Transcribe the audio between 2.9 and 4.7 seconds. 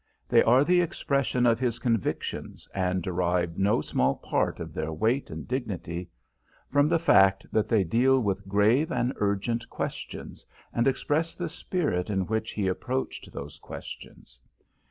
derive no small part